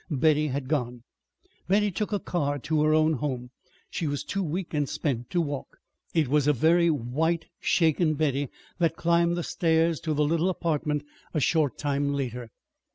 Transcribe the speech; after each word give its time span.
Betty 0.09 0.47
had 0.47 0.67
gone. 0.67 1.03
Betty 1.67 1.91
took 1.91 2.11
a 2.11 2.17
car 2.19 2.57
to 2.57 2.81
her 2.83 2.91
own 2.91 3.13
home. 3.13 3.51
She 3.91 4.07
was 4.07 4.23
too 4.23 4.41
weak 4.41 4.73
and 4.73 4.89
spent 4.89 5.29
to 5.29 5.39
walk. 5.39 5.77
It 6.15 6.27
was 6.27 6.47
a 6.47 6.53
very 6.53 6.89
white, 6.89 7.45
shaken 7.59 8.15
Betty 8.15 8.49
that 8.79 8.95
climbed 8.95 9.37
the 9.37 9.43
stairs 9.43 9.99
to 9.99 10.15
the 10.15 10.25
little 10.25 10.49
apartment 10.49 11.03
a 11.35 11.39
short 11.39 11.77
time 11.77 12.15
later. 12.15 12.49